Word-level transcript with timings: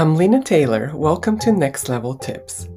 I'm 0.00 0.16
Lena 0.16 0.42
Taylor. 0.42 0.92
Welcome 0.94 1.38
to 1.40 1.52
Next 1.52 1.90
Level 1.90 2.14
Tips. 2.14 2.70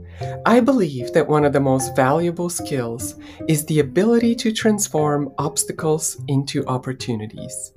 I 0.45 0.59
believe 0.59 1.13
that 1.13 1.25
one 1.25 1.45
of 1.45 1.53
the 1.53 1.59
most 1.61 1.95
valuable 1.95 2.49
skills 2.49 3.15
is 3.47 3.65
the 3.65 3.79
ability 3.79 4.35
to 4.35 4.51
transform 4.51 5.33
obstacles 5.37 6.21
into 6.27 6.65
opportunities. 6.65 7.71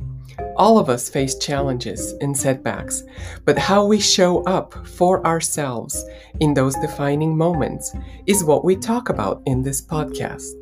All 0.56 0.80
of 0.80 0.90
us 0.90 1.08
face 1.08 1.38
challenges 1.38 2.14
and 2.20 2.36
setbacks, 2.36 3.04
but 3.44 3.56
how 3.56 3.86
we 3.86 4.00
show 4.00 4.42
up 4.46 4.84
for 4.84 5.24
ourselves 5.24 6.04
in 6.40 6.52
those 6.52 6.74
defining 6.80 7.36
moments 7.36 7.94
is 8.26 8.42
what 8.42 8.64
we 8.64 8.74
talk 8.74 9.10
about 9.10 9.42
in 9.46 9.62
this 9.62 9.80
podcast. 9.80 10.54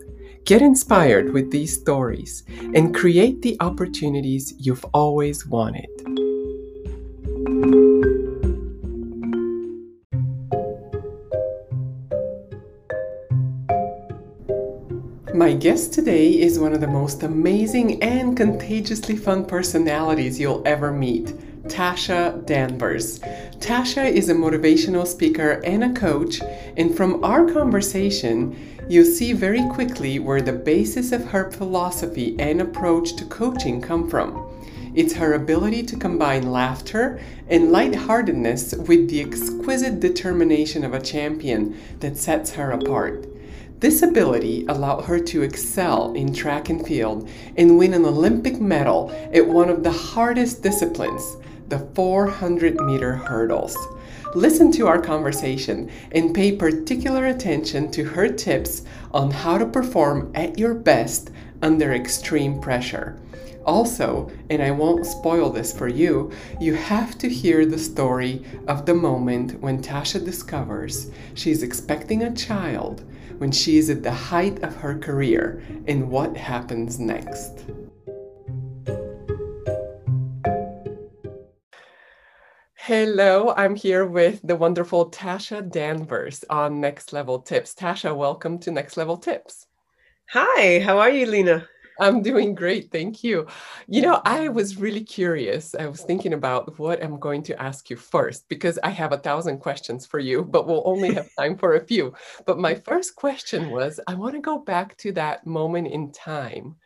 Get 0.45 0.61
inspired 0.61 1.33
with 1.33 1.51
these 1.51 1.75
stories 1.75 2.43
and 2.75 2.95
create 2.95 3.41
the 3.41 3.57
opportunities 3.61 4.53
you've 4.59 4.85
always 4.93 5.47
wanted. 5.47 5.89
My 15.45 15.53
guest 15.53 15.93
today 15.93 16.41
is 16.41 16.59
one 16.59 16.73
of 16.73 16.81
the 16.81 16.87
most 16.87 17.23
amazing 17.23 18.03
and 18.03 18.35
contagiously 18.35 19.15
fun 19.15 19.45
personalities 19.45 20.41
you'll 20.41 20.63
ever 20.65 20.91
meet. 20.91 21.35
Tasha 21.65 22.47
Danvers. 22.47 23.19
Tasha 23.59 24.11
is 24.11 24.31
a 24.31 24.35
motivational 24.35 25.07
speaker 25.07 25.61
and 25.63 25.85
a 25.85 25.93
coach, 25.93 26.41
and 26.79 26.97
from 26.97 27.23
our 27.23 27.45
conversation, 27.53 28.57
you'll 28.89 29.05
see 29.05 29.35
very 29.35 29.63
quickly 29.69 30.19
where 30.19 30.41
the 30.41 30.51
basis 30.55 31.13
of 31.13 31.27
her 31.27 31.51
philosophy 31.51 32.35
and 32.39 32.63
approach 32.63 33.15
to 33.17 33.27
coaching 33.27 33.83
come 33.83 34.09
from. 34.09 34.49
It's 34.95 35.13
her 35.13 35.35
ability 35.35 35.83
to 35.83 35.99
combine 35.99 36.51
laughter 36.51 37.21
and 37.49 37.71
lightheartedness 37.71 38.77
with 38.77 39.11
the 39.11 39.21
exquisite 39.21 40.01
determination 40.01 40.87
of 40.87 40.95
a 40.95 41.03
champion 41.03 41.79
that 42.01 42.17
sets 42.17 42.53
her 42.53 42.71
apart. 42.71 43.27
This 43.85 44.01
ability 44.01 44.65
allowed 44.71 45.03
her 45.03 45.21
to 45.21 45.43
excel 45.43 46.15
in 46.15 46.33
track 46.33 46.71
and 46.71 46.87
field 46.87 47.29
and 47.59 47.77
win 47.77 47.93
an 47.93 48.07
Olympic 48.07 48.59
medal 48.59 49.11
at 49.31 49.47
one 49.47 49.69
of 49.69 49.83
the 49.83 49.93
hardest 49.93 50.63
disciplines, 50.63 51.37
the 51.69 51.81
400 51.95 52.81
meter 52.81 53.15
hurdles. 53.15 53.77
Listen 54.35 54.73
to 54.73 54.87
our 54.87 55.03
conversation 55.03 55.91
and 56.13 56.35
pay 56.35 56.57
particular 56.57 57.27
attention 57.27 57.91
to 57.91 58.05
her 58.05 58.27
tips 58.27 58.85
on 59.11 59.31
how 59.31 59.59
to 59.59 59.67
perform 59.67 60.33
at 60.35 60.59
your 60.59 60.73
best 60.73 61.29
under 61.61 61.93
extreme 61.93 62.63
pressure. 62.63 63.21
Also, 63.65 64.31
and 64.51 64.63
I 64.63 64.71
won't 64.71 65.07
spoil 65.07 65.49
this 65.49 65.77
for 65.77 65.89
you, 65.89 66.31
you 66.61 66.75
have 66.75 67.17
to 67.19 67.29
hear 67.29 67.65
the 67.65 67.79
story 67.79 68.45
of 68.69 68.85
the 68.85 68.95
moment 68.95 69.61
when 69.61 69.83
Tasha 69.83 70.23
discovers 70.23 71.11
she's 71.33 71.63
expecting 71.63 72.23
a 72.23 72.35
child 72.35 73.05
when 73.39 73.51
she 73.51 73.79
is 73.79 73.89
at 73.89 74.03
the 74.03 74.13
height 74.13 74.63
of 74.63 74.77
her 74.77 74.99
career 74.99 75.63
and 75.87 76.11
what 76.11 76.37
happens 76.37 76.99
next. 77.01 77.65
Hello, 82.75 83.55
I'm 83.57 83.77
here 83.77 84.05
with 84.05 84.41
the 84.45 84.57
wonderful 84.57 85.11
Tasha 85.11 85.69
Danvers 85.71 86.45
on 86.51 86.83
Next 86.83 87.15
Level 87.15 87.39
Tips. 87.39 87.75
Tasha, 87.75 88.15
welcome 88.15 88.59
to 88.59 88.71
Next 88.71 88.99
Level 88.99 89.17
Tips. 89.17 89.69
Hi, 90.33 90.81
how 90.81 90.99
are 90.99 91.09
you, 91.09 91.25
Lena? 91.25 91.67
I'm 92.01 92.23
doing 92.23 92.55
great. 92.55 92.91
Thank 92.91 93.23
you. 93.23 93.47
You 93.87 94.03
know, 94.03 94.21
I 94.25 94.41
mm-hmm. 94.41 94.55
was 94.55 94.77
really 94.77 95.05
curious. 95.05 95.75
I 95.75 95.87
was 95.87 96.03
thinking 96.03 96.33
about 96.33 96.79
what 96.79 97.03
I'm 97.03 97.19
going 97.21 97.43
to 97.45 97.63
ask 97.63 97.89
you 97.91 97.97
first 97.97 98.49
because 98.49 98.79
I 98.83 98.91
have 98.91 99.13
a 99.13 99.19
thousand 99.19 99.59
questions 99.59 100.07
for 100.07 100.19
you, 100.19 100.43
but 100.45 100.67
we'll 100.67 100.83
only 100.85 101.15
have 101.15 101.29
time 101.39 101.57
for 101.57 101.75
a 101.75 101.85
few. 101.85 102.15
But 102.47 102.59
my 102.59 102.75
first 102.75 103.17
question 103.17 103.71
was 103.71 104.01
I 104.07 104.15
want 104.15 104.35
to 104.35 104.41
go 104.41 104.59
back 104.59 104.97
to 104.99 105.13
that 105.13 105.47
moment 105.47 105.89
in 105.89 106.13
time 106.13 106.77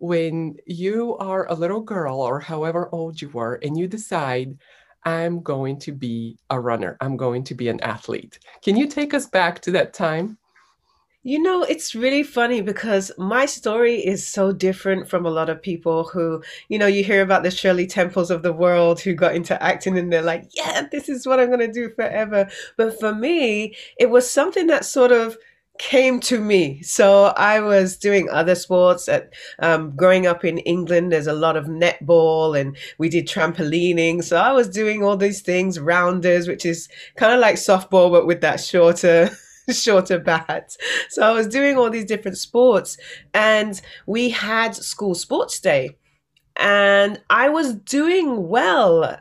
when 0.00 0.56
you 0.66 1.16
are 1.18 1.46
a 1.48 1.54
little 1.54 1.80
girl 1.80 2.20
or 2.20 2.40
however 2.40 2.88
old 2.92 3.20
you 3.20 3.28
were 3.30 3.58
and 3.62 3.76
you 3.76 3.88
decide, 3.88 4.56
I'm 5.04 5.42
going 5.42 5.78
to 5.80 5.92
be 5.92 6.38
a 6.50 6.58
runner, 6.58 6.96
I'm 7.00 7.16
going 7.16 7.44
to 7.44 7.54
be 7.54 7.68
an 7.68 7.80
athlete. 7.80 8.38
Can 8.62 8.76
you 8.76 8.86
take 8.86 9.14
us 9.14 9.26
back 9.26 9.60
to 9.62 9.70
that 9.72 9.92
time? 9.94 10.37
You 11.28 11.42
know, 11.42 11.62
it's 11.62 11.94
really 11.94 12.22
funny 12.22 12.62
because 12.62 13.12
my 13.18 13.44
story 13.44 13.96
is 13.96 14.26
so 14.26 14.50
different 14.50 15.10
from 15.10 15.26
a 15.26 15.30
lot 15.30 15.50
of 15.50 15.60
people 15.60 16.04
who, 16.04 16.42
you 16.70 16.78
know, 16.78 16.86
you 16.86 17.04
hear 17.04 17.20
about 17.20 17.42
the 17.42 17.50
Shirley 17.50 17.86
Temples 17.86 18.30
of 18.30 18.42
the 18.42 18.50
world 18.54 18.98
who 18.98 19.12
got 19.12 19.34
into 19.34 19.62
acting 19.62 19.98
and 19.98 20.10
they're 20.10 20.22
like, 20.22 20.48
yeah, 20.54 20.88
this 20.90 21.06
is 21.06 21.26
what 21.26 21.38
I'm 21.38 21.48
going 21.48 21.58
to 21.58 21.70
do 21.70 21.90
forever. 21.90 22.48
But 22.78 22.98
for 22.98 23.14
me, 23.14 23.76
it 23.98 24.08
was 24.08 24.30
something 24.30 24.68
that 24.68 24.86
sort 24.86 25.12
of 25.12 25.36
came 25.78 26.18
to 26.20 26.40
me. 26.40 26.80
So 26.80 27.24
I 27.36 27.60
was 27.60 27.98
doing 27.98 28.30
other 28.30 28.54
sports 28.54 29.06
at 29.06 29.34
um, 29.58 29.94
growing 29.94 30.26
up 30.26 30.46
in 30.46 30.56
England. 30.56 31.12
There's 31.12 31.26
a 31.26 31.34
lot 31.34 31.58
of 31.58 31.66
netball 31.66 32.58
and 32.58 32.74
we 32.96 33.10
did 33.10 33.28
trampolining. 33.28 34.24
So 34.24 34.38
I 34.38 34.52
was 34.52 34.66
doing 34.66 35.04
all 35.04 35.18
these 35.18 35.42
things, 35.42 35.78
rounders, 35.78 36.48
which 36.48 36.64
is 36.64 36.88
kind 37.16 37.34
of 37.34 37.40
like 37.40 37.56
softball, 37.56 38.10
but 38.10 38.26
with 38.26 38.40
that 38.40 38.60
shorter 38.60 39.30
shorter 39.72 40.18
bats. 40.18 40.76
So 41.10 41.22
I 41.22 41.32
was 41.32 41.46
doing 41.46 41.76
all 41.76 41.90
these 41.90 42.04
different 42.04 42.38
sports, 42.38 42.96
and 43.34 43.80
we 44.06 44.30
had 44.30 44.74
school 44.74 45.14
sports 45.14 45.60
day, 45.60 45.96
and 46.56 47.20
I 47.30 47.48
was 47.48 47.74
doing 47.74 48.48
well 48.48 49.18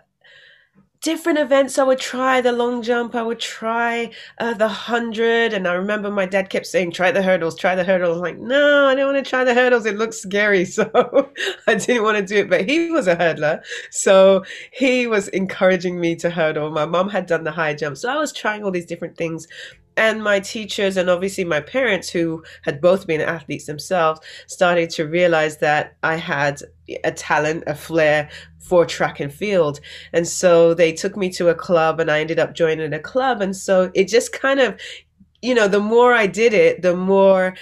different 1.02 1.40
events. 1.40 1.78
I 1.78 1.84
would 1.84 2.00
try 2.00 2.42
the 2.42 2.52
long 2.52 2.82
jump, 2.82 3.16
I 3.16 3.22
would 3.22 3.40
try 3.40 4.12
uh, 4.40 4.54
the 4.54 4.68
hundred, 4.68 5.54
and 5.54 5.68
I 5.68 5.74
remember 5.74 6.12
my 6.12 6.26
dad 6.26 6.50
kept 6.50 6.66
saying, 6.66 6.92
"Try 6.92 7.12
the 7.12 7.22
hurdles, 7.22 7.56
try 7.58 7.76
the 7.76 7.84
hurdles." 7.84 8.18
I'm 8.18 8.24
like, 8.24 8.40
no, 8.40 8.88
I 8.88 8.96
don't 8.96 9.14
want 9.14 9.24
to 9.24 9.30
try 9.30 9.44
the 9.44 9.54
hurdles. 9.54 9.86
It 9.86 9.98
looks 9.98 10.18
scary, 10.18 10.66
so 10.78 10.90
I 11.68 11.76
didn't 11.76 12.04
want 12.04 12.18
to 12.18 12.26
do 12.26 12.38
it. 12.42 12.50
But 12.50 12.68
he 12.68 12.92
was 12.92 13.08
a 13.08 13.16
hurdler, 13.16 13.62
so 13.92 14.44
he 14.72 15.08
was 15.08 15.28
encouraging 15.30 16.00
me 16.00 16.16
to 16.18 16.30
hurdle. 16.30 16.72
My 16.72 16.86
mom 16.86 17.10
had 17.10 17.26
done 17.26 17.44
the 17.44 17.52
high 17.52 17.74
jump, 17.74 17.98
so 17.98 18.10
I 18.10 18.18
was 18.18 18.34
trying 18.34 18.64
all 18.64 18.72
these 18.72 18.86
different 18.86 19.18
things. 19.18 19.48
And 19.98 20.24
my 20.24 20.40
teachers 20.40 20.96
and 20.96 21.10
obviously 21.10 21.44
my 21.44 21.60
parents, 21.60 22.10
who 22.10 22.44
had 22.62 22.80
both 22.80 23.08
been 23.08 23.20
athletes 23.20 23.66
themselves, 23.66 24.22
started 24.46 24.90
to 24.92 25.08
realize 25.08 25.58
that 25.58 25.98
I 26.04 26.16
had 26.16 26.62
a 27.04 27.12
talent, 27.12 27.64
a 27.68 27.76
flair 27.76 28.30
for 28.60 28.86
track 28.86 29.20
and 29.20 29.34
field. 29.34 29.80
And 30.14 30.28
so 30.28 30.74
they 30.74 30.94
took 30.94 31.18
me 31.18 31.30
to 31.32 31.50
a 31.50 31.56
club 31.56 32.00
and 32.00 32.12
I 32.12 32.22
ended 32.22 32.40
up 32.40 32.54
joining 32.54 32.94
a 32.94 33.00
club. 33.00 33.42
And 33.42 33.56
so 33.56 33.92
it 33.94 34.08
just 34.08 34.32
kind 34.32 34.60
of, 34.60 34.80
you 35.42 35.56
know, 35.56 35.68
the 35.68 35.80
more 35.80 36.14
I 36.14 36.28
did 36.28 36.54
it, 36.54 36.82
the 36.82 36.96
more 36.96 37.56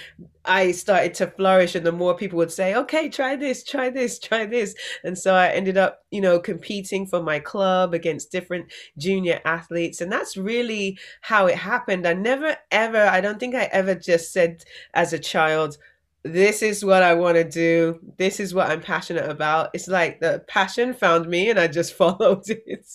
I 0.46 0.72
started 0.72 1.14
to 1.14 1.26
flourish 1.26 1.74
and 1.74 1.84
the 1.84 1.92
more 1.92 2.14
people 2.14 2.38
would 2.38 2.52
say, 2.52 2.74
okay, 2.74 3.08
try 3.08 3.36
this, 3.36 3.64
try 3.64 3.90
this, 3.90 4.18
try 4.18 4.46
this. 4.46 4.74
And 5.04 5.18
so 5.18 5.34
I 5.34 5.48
ended 5.48 5.76
up, 5.76 6.00
you 6.10 6.20
know, 6.20 6.38
competing 6.38 7.06
for 7.06 7.22
my 7.22 7.38
club 7.38 7.94
against 7.94 8.32
different 8.32 8.72
junior 8.98 9.40
athletes. 9.44 10.00
And 10.00 10.10
that's 10.10 10.36
really 10.36 10.98
how 11.20 11.46
it 11.46 11.56
happened. 11.56 12.06
I 12.06 12.14
never, 12.14 12.56
ever, 12.70 13.06
I 13.06 13.20
don't 13.20 13.40
think 13.40 13.54
I 13.54 13.64
ever 13.72 13.94
just 13.94 14.32
said 14.32 14.64
as 14.94 15.12
a 15.12 15.18
child, 15.18 15.78
this 16.22 16.62
is 16.62 16.84
what 16.84 17.02
I 17.02 17.14
want 17.14 17.36
to 17.36 17.44
do. 17.44 18.00
This 18.18 18.40
is 18.40 18.52
what 18.52 18.68
I'm 18.68 18.80
passionate 18.80 19.28
about. 19.30 19.70
It's 19.74 19.88
like 19.88 20.20
the 20.20 20.44
passion 20.48 20.92
found 20.92 21.28
me 21.28 21.50
and 21.50 21.58
I 21.58 21.68
just 21.68 21.92
followed 21.94 22.42
it. 22.48 22.86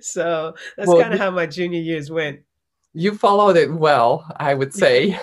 So 0.00 0.54
that's 0.76 0.88
well, 0.88 1.00
kind 1.00 1.14
of 1.14 1.20
how 1.20 1.30
my 1.30 1.46
junior 1.46 1.80
years 1.80 2.10
went. 2.10 2.40
You 2.94 3.14
followed 3.14 3.56
it 3.56 3.72
well, 3.72 4.26
I 4.36 4.54
would 4.54 4.74
say. 4.74 5.12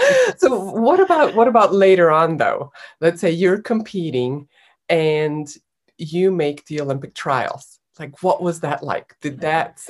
so 0.36 0.58
what 0.58 1.00
about 1.00 1.34
what 1.34 1.48
about 1.48 1.74
later 1.74 2.10
on 2.10 2.36
though? 2.36 2.72
Let's 3.00 3.20
say 3.20 3.30
you're 3.30 3.60
competing 3.60 4.48
and 4.88 5.48
you 5.98 6.30
make 6.30 6.64
the 6.66 6.80
Olympic 6.80 7.14
trials. 7.14 7.80
Like 7.98 8.22
what 8.22 8.42
was 8.42 8.60
that 8.60 8.82
like? 8.82 9.16
Did 9.20 9.40
that 9.40 9.80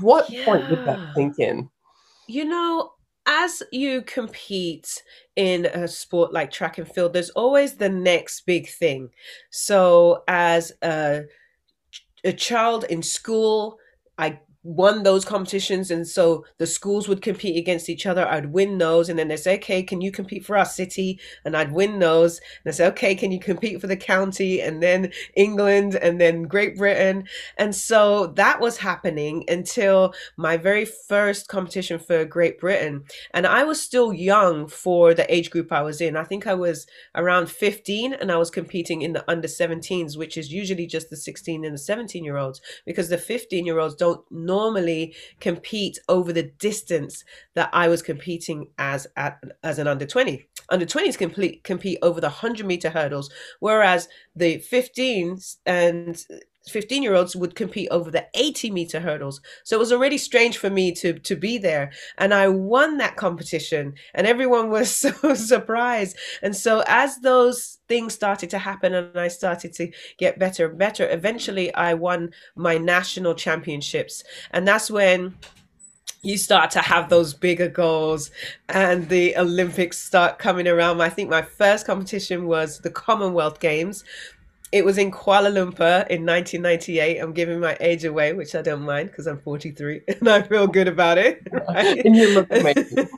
what 0.00 0.30
yeah. 0.30 0.44
point 0.44 0.68
did 0.68 0.84
that 0.86 1.14
sink 1.14 1.38
in? 1.38 1.68
You 2.28 2.44
know, 2.44 2.92
as 3.26 3.62
you 3.70 4.02
compete 4.02 5.02
in 5.36 5.66
a 5.66 5.86
sport 5.86 6.32
like 6.32 6.50
track 6.50 6.78
and 6.78 6.88
field, 6.88 7.12
there's 7.12 7.30
always 7.30 7.74
the 7.74 7.88
next 7.88 8.46
big 8.46 8.68
thing. 8.68 9.10
So, 9.50 10.24
as 10.26 10.72
a, 10.82 11.22
a 12.24 12.32
child 12.32 12.84
in 12.84 13.02
school, 13.02 13.78
I 14.18 14.40
won 14.62 15.02
those 15.02 15.24
competitions 15.24 15.90
and 15.90 16.06
so 16.06 16.44
the 16.58 16.66
schools 16.66 17.08
would 17.08 17.22
compete 17.22 17.56
against 17.56 17.88
each 17.88 18.04
other. 18.04 18.28
I'd 18.28 18.52
win 18.52 18.76
those 18.76 19.08
and 19.08 19.18
then 19.18 19.28
they 19.28 19.36
say 19.36 19.54
okay 19.54 19.82
can 19.82 20.02
you 20.02 20.12
compete 20.12 20.44
for 20.44 20.56
our 20.56 20.66
city? 20.66 21.18
And 21.46 21.56
i'd 21.56 21.72
win 21.72 21.98
those 21.98 22.38
and 22.38 22.72
they 22.72 22.76
say 22.76 22.86
okay 22.88 23.14
can 23.14 23.32
you 23.32 23.40
compete 23.40 23.80
for 23.80 23.86
the 23.86 23.96
county? 23.96 24.60
And 24.60 24.82
then 24.82 25.12
england 25.34 25.94
and 25.94 26.20
then 26.20 26.42
great 26.42 26.76
britain. 26.76 27.24
And 27.56 27.74
so 27.74 28.26
that 28.36 28.60
was 28.60 28.78
happening 28.78 29.44
until 29.48 30.12
my 30.36 30.58
very 30.58 30.84
first 30.84 31.48
competition 31.48 31.98
for 31.98 32.26
great 32.26 32.60
britain. 32.60 33.04
And 33.32 33.46
i 33.46 33.64
was 33.64 33.80
still 33.80 34.12
young 34.12 34.68
for 34.68 35.14
the 35.14 35.32
age 35.34 35.50
group 35.50 35.72
i 35.72 35.80
was 35.80 36.02
in. 36.02 36.16
I 36.16 36.24
think 36.24 36.46
i 36.46 36.54
was 36.54 36.86
around 37.14 37.50
15 37.50 38.12
and 38.12 38.30
i 38.30 38.36
was 38.36 38.50
competing 38.50 39.00
in 39.00 39.14
the 39.14 39.24
under 39.30 39.48
17s 39.48 40.18
which 40.18 40.36
is 40.36 40.52
usually 40.52 40.86
just 40.86 41.08
the 41.08 41.16
16 41.16 41.64
and 41.64 41.74
the 41.74 41.78
17 41.78 42.24
year 42.24 42.36
olds 42.36 42.60
because 42.84 43.08
the 43.08 43.16
15 43.16 43.64
year 43.64 43.78
olds 43.78 43.94
don't 43.94 44.22
normally 44.50 45.14
compete 45.38 45.98
over 46.08 46.32
the 46.32 46.50
distance 46.58 47.24
that 47.54 47.70
I 47.72 47.86
was 47.88 48.02
competing 48.02 48.68
as 48.78 49.06
at, 49.16 49.38
as 49.62 49.78
an 49.78 49.86
under 49.86 50.06
20. 50.06 50.46
Under 50.70 50.86
20s 50.86 51.16
complete 51.16 51.62
compete 51.64 51.98
over 52.02 52.20
the 52.20 52.28
100 52.28 52.66
meter 52.66 52.90
hurdles, 52.90 53.30
whereas 53.60 54.08
the 54.34 54.58
15s 54.58 55.56
and 55.66 56.24
15 56.68 57.02
year 57.02 57.14
olds 57.14 57.34
would 57.34 57.54
compete 57.54 57.88
over 57.90 58.10
the 58.10 58.26
80 58.34 58.70
meter 58.70 59.00
hurdles. 59.00 59.40
So 59.64 59.76
it 59.76 59.80
was 59.80 59.92
already 59.92 60.18
strange 60.18 60.58
for 60.58 60.70
me 60.70 60.92
to, 60.92 61.14
to 61.14 61.36
be 61.36 61.58
there. 61.58 61.90
And 62.18 62.34
I 62.34 62.48
won 62.48 62.98
that 62.98 63.16
competition 63.16 63.94
and 64.14 64.26
everyone 64.26 64.70
was 64.70 64.90
so 64.94 65.34
surprised. 65.34 66.16
And 66.42 66.54
so 66.54 66.82
as 66.86 67.18
those 67.20 67.78
things 67.88 68.14
started 68.14 68.50
to 68.50 68.58
happen 68.58 68.94
and 68.94 69.18
I 69.18 69.28
started 69.28 69.72
to 69.74 69.90
get 70.18 70.38
better 70.38 70.68
and 70.68 70.78
better, 70.78 71.08
eventually 71.10 71.74
I 71.74 71.94
won 71.94 72.30
my 72.54 72.78
national 72.78 73.34
championships. 73.34 74.22
And 74.50 74.68
that's 74.68 74.90
when 74.90 75.34
you 76.22 76.36
start 76.36 76.70
to 76.70 76.80
have 76.80 77.08
those 77.08 77.32
bigger 77.32 77.68
goals 77.68 78.30
and 78.68 79.08
the 79.08 79.34
Olympics 79.36 79.98
start 79.98 80.38
coming 80.38 80.68
around. 80.68 81.00
I 81.00 81.08
think 81.08 81.30
my 81.30 81.42
first 81.42 81.86
competition 81.86 82.46
was 82.46 82.80
the 82.80 82.90
Commonwealth 82.90 83.58
Games, 83.58 84.04
it 84.72 84.84
was 84.84 84.98
in 84.98 85.10
Kuala 85.10 85.50
Lumpur 85.50 86.06
in 86.08 86.24
1998. 86.24 87.18
I'm 87.18 87.32
giving 87.32 87.58
my 87.58 87.76
age 87.80 88.04
away, 88.04 88.32
which 88.32 88.54
I 88.54 88.62
don't 88.62 88.82
mind 88.82 89.10
because 89.10 89.26
I'm 89.26 89.40
43 89.40 90.02
and 90.20 90.28
I 90.28 90.42
feel 90.42 90.68
good 90.68 90.86
about 90.86 91.18
it. 91.18 91.42
Right? 91.50 91.98
and 92.04 92.14
you 92.14 92.34
look 92.34 92.46
amazing. 92.52 93.08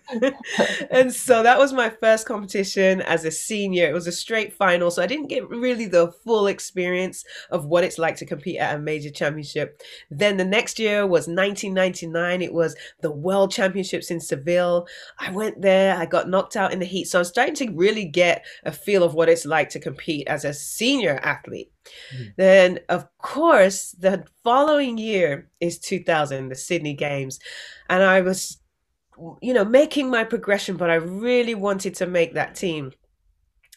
and 0.90 1.12
so 1.12 1.42
that 1.42 1.58
was 1.58 1.74
my 1.74 1.90
first 1.90 2.26
competition 2.26 3.02
as 3.02 3.26
a 3.26 3.30
senior. 3.30 3.86
It 3.86 3.92
was 3.92 4.06
a 4.06 4.12
straight 4.12 4.54
final, 4.54 4.90
so 4.90 5.02
I 5.02 5.06
didn't 5.06 5.26
get 5.26 5.48
really 5.48 5.86
the 5.86 6.12
full 6.24 6.46
experience 6.46 7.24
of 7.50 7.66
what 7.66 7.84
it's 7.84 7.98
like 7.98 8.16
to 8.16 8.26
compete 8.26 8.56
at 8.56 8.76
a 8.76 8.78
major 8.78 9.10
championship. 9.10 9.82
Then 10.10 10.38
the 10.38 10.46
next 10.46 10.78
year 10.78 11.06
was 11.06 11.28
1999. 11.28 12.40
It 12.40 12.54
was 12.54 12.76
the 13.00 13.12
World 13.12 13.52
Championships 13.52 14.10
in 14.10 14.20
Seville. 14.20 14.86
I 15.18 15.30
went 15.30 15.60
there. 15.60 15.98
I 15.98 16.06
got 16.06 16.30
knocked 16.30 16.56
out 16.56 16.72
in 16.72 16.78
the 16.78 16.86
heat, 16.86 17.08
so 17.08 17.18
I'm 17.18 17.24
starting 17.26 17.54
to 17.56 17.70
really 17.72 18.06
get 18.06 18.46
a 18.64 18.72
feel 18.72 19.02
of 19.02 19.12
what 19.12 19.28
it's 19.28 19.44
like 19.44 19.68
to 19.70 19.80
compete 19.80 20.26
as 20.28 20.46
a 20.46 20.54
senior 20.54 21.20
athlete 21.22 21.41
athlete. 21.42 21.72
Mm-hmm. 22.14 22.24
Then, 22.36 22.78
of 22.88 23.06
course, 23.18 23.92
the 23.92 24.24
following 24.44 24.98
year 24.98 25.50
is 25.60 25.78
2000, 25.78 26.48
the 26.48 26.54
Sydney 26.54 26.94
Games. 26.94 27.38
And 27.88 28.02
I 28.02 28.20
was, 28.20 28.58
you 29.40 29.54
know, 29.54 29.64
making 29.64 30.10
my 30.10 30.24
progression, 30.24 30.76
but 30.76 30.90
I 30.90 30.96
really 30.96 31.54
wanted 31.54 31.94
to 31.96 32.06
make 32.06 32.34
that 32.34 32.54
team 32.54 32.92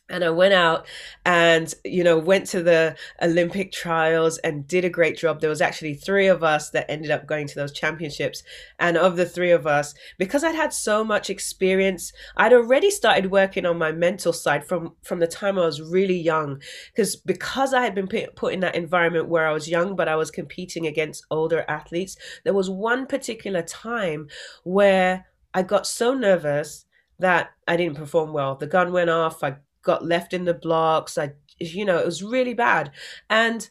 and 0.10 0.24
I 0.24 0.30
went 0.30 0.54
out 0.54 0.86
and 1.25 1.74
you 1.84 2.04
know 2.04 2.18
went 2.18 2.46
to 2.48 2.62
the 2.62 2.96
Olympic 3.22 3.72
trials 3.72 4.38
and 4.40 4.68
did 4.68 4.86
a 4.86 4.90
great 4.90 5.18
job. 5.18 5.42
There 5.42 5.50
was 5.50 5.62
actually 5.62 5.96
three 5.96 6.28
of 6.28 6.44
us 6.44 6.69
that 6.72 6.90
ended 6.90 7.12
up 7.12 7.25
going 7.25 7.48
to 7.48 7.56
those 7.56 7.72
championships, 7.72 8.44
and 8.80 8.98
of 8.98 9.16
the 9.16 9.25
three 9.25 9.52
of 9.52 9.66
us, 9.66 9.96
because 10.18 10.44
I'd 10.44 10.56
had 10.56 10.74
so 10.74 11.04
much 11.04 11.30
experience, 11.30 12.13
I'd 12.38 12.54
already 12.54 12.92
started 12.92 13.31
working 13.31 13.66
on 13.66 13.78
my 13.78 13.92
mental 13.92 14.34
side 14.34 14.68
from 14.68 14.96
from 15.04 15.19
the 15.19 15.28
time 15.28 15.57
I 15.57 15.66
was 15.66 15.81
really 15.81 16.19
young. 16.19 16.62
Because 16.94 17.16
because 17.16 17.74
I 17.74 17.81
had 17.81 17.96
been 17.96 18.07
put, 18.07 18.54
in 18.54 18.60
that 18.60 18.75
environment 18.75 19.28
where 19.28 19.48
I 19.48 19.54
was 19.54 19.69
young, 19.69 19.96
but 19.96 20.07
I 20.07 20.16
was 20.16 20.31
competing 20.31 20.86
against 20.86 21.25
older 21.31 21.66
athletes. 21.68 22.16
There 22.44 22.54
was 22.54 22.69
one 22.69 23.07
particular 23.07 23.62
time 23.63 24.28
where 24.63 25.25
I 25.54 25.63
got 25.63 25.88
so 25.88 26.13
nervous 26.13 26.86
that 27.19 27.52
I 27.68 27.78
didn't 27.78 27.96
perform 27.96 28.34
well. 28.34 28.56
The 28.56 28.68
gun 28.68 28.92
went 28.92 29.10
off. 29.10 29.44
I 29.44 29.56
got 29.85 30.05
left 30.05 30.33
in 30.33 30.43
the 30.43 30.53
blocks. 30.53 31.17
I, 31.17 31.33
you 31.59 31.85
know, 31.85 31.97
it 31.97 32.05
was 32.05 32.21
really 32.23 32.53
bad. 32.53 32.91
And 33.29 33.69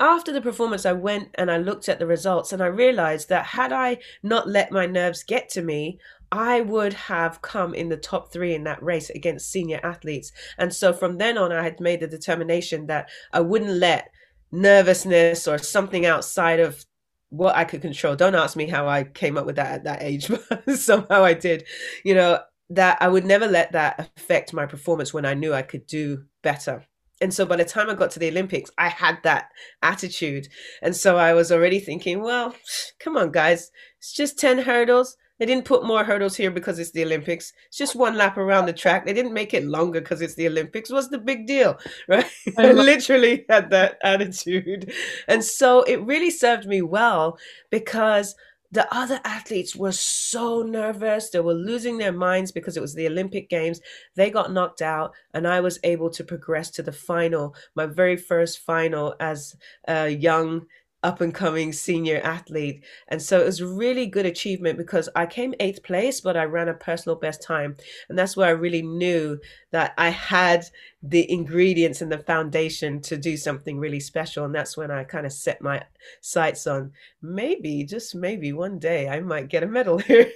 after 0.00 0.32
the 0.32 0.40
performance, 0.40 0.84
I 0.84 0.92
went 0.92 1.30
and 1.34 1.50
I 1.50 1.58
looked 1.58 1.88
at 1.88 1.98
the 1.98 2.06
results 2.06 2.52
and 2.52 2.62
I 2.62 2.66
realized 2.66 3.28
that 3.28 3.46
had 3.46 3.72
I 3.72 3.98
not 4.22 4.48
let 4.48 4.72
my 4.72 4.86
nerves 4.86 5.22
get 5.22 5.48
to 5.50 5.62
me, 5.62 6.00
I 6.32 6.62
would 6.62 6.94
have 6.94 7.42
come 7.42 7.74
in 7.74 7.90
the 7.90 7.96
top 7.96 8.32
three 8.32 8.54
in 8.54 8.64
that 8.64 8.82
race 8.82 9.08
against 9.10 9.50
senior 9.50 9.78
athletes. 9.84 10.32
And 10.58 10.74
so 10.74 10.92
from 10.92 11.18
then 11.18 11.38
on, 11.38 11.52
I 11.52 11.62
had 11.62 11.78
made 11.78 12.00
the 12.00 12.08
determination 12.08 12.86
that 12.86 13.08
I 13.32 13.40
wouldn't 13.40 13.70
let 13.70 14.10
nervousness 14.50 15.46
or 15.46 15.58
something 15.58 16.04
outside 16.06 16.58
of 16.58 16.84
what 17.28 17.54
I 17.56 17.64
could 17.64 17.82
control. 17.82 18.16
Don't 18.16 18.34
ask 18.34 18.56
me 18.56 18.66
how 18.66 18.88
I 18.88 19.04
came 19.04 19.36
up 19.36 19.46
with 19.46 19.56
that 19.56 19.72
at 19.72 19.84
that 19.84 20.02
age, 20.02 20.28
but 20.48 20.70
somehow 20.70 21.24
I 21.24 21.34
did. 21.34 21.64
You 22.04 22.14
know, 22.14 22.40
that 22.70 22.98
I 23.00 23.08
would 23.08 23.24
never 23.24 23.46
let 23.46 23.72
that 23.72 24.10
affect 24.16 24.52
my 24.52 24.66
performance 24.66 25.12
when 25.12 25.26
I 25.26 25.34
knew 25.34 25.52
I 25.52 25.62
could 25.62 25.86
do 25.86 26.24
better. 26.42 26.84
And 27.20 27.32
so 27.32 27.46
by 27.46 27.56
the 27.56 27.64
time 27.64 27.88
I 27.88 27.94
got 27.94 28.10
to 28.12 28.18
the 28.18 28.28
Olympics, 28.28 28.70
I 28.76 28.88
had 28.88 29.18
that 29.22 29.50
attitude. 29.82 30.48
And 30.82 30.94
so 30.96 31.16
I 31.16 31.32
was 31.32 31.52
already 31.52 31.78
thinking, 31.78 32.22
well, 32.22 32.54
come 32.98 33.16
on, 33.16 33.30
guys, 33.30 33.70
it's 33.98 34.12
just 34.12 34.38
10 34.38 34.58
hurdles. 34.58 35.16
They 35.38 35.46
didn't 35.46 35.64
put 35.64 35.84
more 35.84 36.04
hurdles 36.04 36.36
here 36.36 36.50
because 36.50 36.78
it's 36.78 36.92
the 36.92 37.04
Olympics. 37.04 37.52
It's 37.66 37.76
just 37.76 37.96
one 37.96 38.16
lap 38.16 38.36
around 38.36 38.66
the 38.66 38.72
track. 38.72 39.04
They 39.04 39.12
didn't 39.12 39.32
make 39.32 39.52
it 39.52 39.64
longer 39.64 40.00
because 40.00 40.22
it's 40.22 40.36
the 40.36 40.46
Olympics. 40.46 40.90
What's 40.90 41.08
the 41.08 41.18
big 41.18 41.46
deal? 41.46 41.78
Right? 42.08 42.26
I, 42.56 42.68
I 42.68 42.72
literally 42.72 43.44
had 43.48 43.70
that 43.70 43.98
attitude. 44.02 44.92
And 45.26 45.42
so 45.42 45.82
it 45.82 46.02
really 46.02 46.30
served 46.30 46.66
me 46.66 46.82
well 46.82 47.38
because 47.70 48.36
the 48.74 48.92
other 48.94 49.20
athletes 49.24 49.76
were 49.76 49.92
so 49.92 50.62
nervous. 50.62 51.30
They 51.30 51.40
were 51.40 51.54
losing 51.54 51.96
their 51.96 52.12
minds 52.12 52.50
because 52.50 52.76
it 52.76 52.80
was 52.80 52.94
the 52.94 53.06
Olympic 53.06 53.48
Games. 53.48 53.80
They 54.16 54.30
got 54.30 54.52
knocked 54.52 54.82
out, 54.82 55.14
and 55.32 55.46
I 55.46 55.60
was 55.60 55.78
able 55.84 56.10
to 56.10 56.24
progress 56.24 56.70
to 56.72 56.82
the 56.82 56.92
final, 56.92 57.54
my 57.76 57.86
very 57.86 58.16
first 58.16 58.58
final 58.58 59.14
as 59.20 59.54
a 59.86 60.08
young 60.08 60.66
up 61.04 61.20
and 61.20 61.34
coming 61.34 61.72
senior 61.72 62.20
athlete. 62.24 62.82
And 63.08 63.22
so 63.22 63.40
it 63.40 63.44
was 63.44 63.62
really 63.62 64.06
good 64.06 64.26
achievement 64.26 64.78
because 64.78 65.08
I 65.14 65.26
came 65.26 65.54
eighth 65.60 65.82
place, 65.82 66.20
but 66.20 66.36
I 66.36 66.44
ran 66.44 66.68
a 66.68 66.74
personal 66.74 67.14
best 67.14 67.42
time. 67.42 67.76
And 68.08 68.18
that's 68.18 68.36
where 68.36 68.48
I 68.48 68.52
really 68.52 68.82
knew 68.82 69.38
that 69.70 69.92
I 69.98 70.08
had 70.08 70.64
the 71.02 71.30
ingredients 71.30 72.00
and 72.00 72.10
the 72.10 72.18
foundation 72.18 73.02
to 73.02 73.18
do 73.18 73.36
something 73.36 73.78
really 73.78 74.00
special. 74.00 74.46
And 74.46 74.54
that's 74.54 74.76
when 74.76 74.90
I 74.90 75.04
kind 75.04 75.26
of 75.26 75.32
set 75.32 75.60
my 75.60 75.82
sights 76.22 76.66
on 76.66 76.92
maybe, 77.20 77.84
just 77.84 78.14
maybe 78.14 78.54
one 78.54 78.78
day 78.78 79.08
I 79.08 79.20
might 79.20 79.50
get 79.50 79.62
a 79.62 79.66
medal 79.66 79.98
here. 79.98 80.32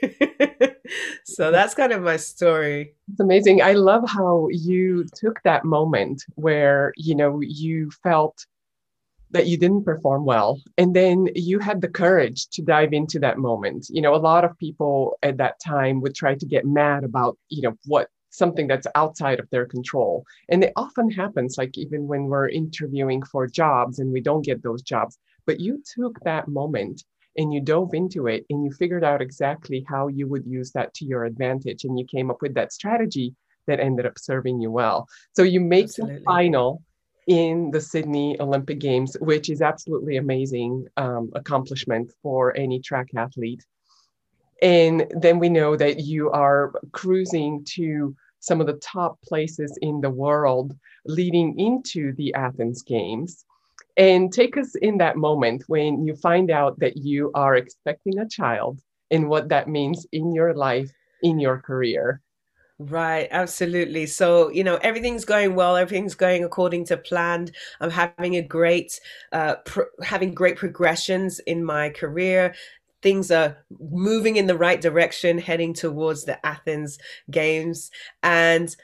so 1.25 1.51
that's 1.51 1.75
kind 1.75 1.93
of 1.93 2.03
my 2.03 2.17
story. 2.19 2.93
It's 3.11 3.21
amazing. 3.21 3.63
I 3.63 3.73
love 3.73 4.05
how 4.07 4.49
you 4.51 5.07
took 5.15 5.43
that 5.45 5.65
moment 5.65 6.25
where, 6.35 6.93
you 6.97 7.15
know, 7.15 7.41
you 7.41 7.91
felt 8.03 8.45
that 9.31 9.47
you 9.47 9.57
didn't 9.57 9.85
perform 9.85 10.25
well 10.25 10.61
and 10.79 10.95
then 10.95 11.29
you 11.35 11.59
had 11.59 11.81
the 11.81 11.89
courage 11.89 12.49
to 12.49 12.63
dive 12.63 12.93
into 12.93 13.19
that 13.19 13.39
moment. 13.39 13.87
You 13.91 14.03
know 14.03 14.15
a 14.15 14.17
lot 14.17 14.45
of 14.45 14.59
people 14.59 15.19
at 15.23 15.37
that 15.39 15.61
time 15.61 16.01
would 16.01 16.15
try 16.15 16.35
to 16.35 16.47
get 16.47 16.65
mad 16.65 17.05
about 17.05 17.39
you 17.49 17.63
know 17.63 17.77
what 17.87 18.09
something 18.31 18.67
that's 18.67 18.87
outside 18.95 19.41
of 19.41 19.49
their 19.51 19.65
control. 19.65 20.23
And 20.51 20.63
it 20.63 20.73
often 20.77 21.11
happens 21.11 21.57
like 21.57 21.79
even 21.79 22.07
when 22.07 22.25
we're 22.25 22.49
interviewing 22.49 23.23
for 23.23 23.47
jobs 23.47 23.99
and 23.99 24.13
we 24.13 24.21
don't 24.21 24.45
get 24.45 24.63
those 24.63 24.83
jobs 24.83 25.19
but 25.49 25.61
you 25.61 25.83
took 25.97 26.21
that 26.25 26.47
moment 26.47 27.03
and 27.39 27.55
you 27.55 27.61
dove 27.63 27.95
into 27.95 28.27
it 28.27 28.45
and 28.51 28.63
you 28.63 28.71
figured 28.71 29.03
out 29.03 29.23
exactly 29.23 29.83
how 29.89 30.07
you 30.09 30.29
would 30.29 30.45
use 30.47 30.73
that 30.73 30.93
to 30.93 31.07
your 31.07 31.25
advantage 31.25 31.85
and 31.85 31.99
you 31.99 32.05
came 32.05 32.31
up 32.31 32.43
with 32.43 32.53
that 32.53 32.71
strategy 32.71 33.35
that 33.67 33.81
ended 33.81 34.05
up 34.05 34.19
serving 34.19 34.61
you 34.61 34.71
well. 34.71 35.09
So 35.35 35.43
you 35.43 35.61
make 35.61 35.87
Absolutely. 35.87 36.19
the 36.19 36.25
final 36.25 36.83
in 37.29 37.71
the 37.71 37.81
Sydney 37.81 38.41
Olympic 38.41 38.81
Games, 38.81 39.17
which 39.21 39.51
is 39.51 39.63
absolutely 39.63 40.17
amazing 40.17 40.87
um, 40.97 41.31
accomplishment 41.35 42.11
for 42.23 42.57
any 42.57 42.81
track 42.81 43.09
athlete. 43.15 43.65
And 44.63 45.07
then 45.11 45.39
we 45.39 45.51
know 45.51 45.77
that 45.77 46.01
you 46.01 46.31
are 46.31 46.73
cruising 46.93 47.65
to 47.77 48.17
some 48.41 48.61
of 48.61 48.67
the 48.67 48.81
top 48.83 49.21
places 49.23 49.79
in 49.83 50.01
the 50.01 50.11
world 50.11 50.75
leading 51.05 51.59
into 51.59 52.13
the 52.15 52.33
Athens 52.35 52.83
Games. 52.83 53.45
And 53.97 54.33
take 54.33 54.57
us 54.57 54.75
in 54.77 54.99
that 54.99 55.17
moment 55.17 55.65
when 55.67 56.07
you 56.07 56.15
find 56.17 56.51
out 56.51 56.79
that 56.79 56.97
you 56.97 57.31
are 57.35 57.57
expecting 57.57 58.19
a 58.19 58.29
child 58.29 58.81
and 59.11 59.29
what 59.29 59.49
that 59.49 59.69
means 59.69 60.07
in 60.13 60.33
your 60.33 60.55
life, 60.55 60.91
in 61.23 61.39
your 61.39 61.59
career. 61.59 62.21
Right, 62.81 63.27
absolutely. 63.33 64.07
So, 64.07 64.51
you 64.51 64.63
know, 64.63 64.77
everything's 64.77 65.25
going 65.25 65.57
well, 65.57 65.77
everything's 65.77 66.15
going 66.15 66.45
according 66.45 66.85
to 66.87 66.97
plan. 66.97 67.49
I'm 67.81 67.91
having 67.91 68.37
a 68.37 68.43
great 68.43 69.01
uh 69.33 69.57
having 70.05 70.33
great 70.33 70.57
progressions 70.57 71.41
in 71.41 71.65
my 71.65 71.91
career. 71.91 72.55
Things 73.03 73.33
are 73.33 73.57
moving 73.81 74.37
in 74.37 74.47
the 74.47 74.57
right 74.57 74.81
direction, 74.81 75.39
heading 75.39 75.75
towards 75.75 76.25
the 76.25 76.45
Athens 76.47 76.99
Games. 77.31 77.91
And 78.23 78.75